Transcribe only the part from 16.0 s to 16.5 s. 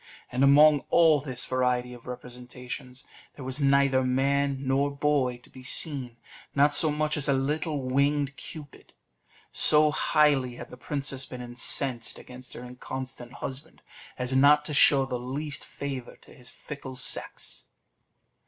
to his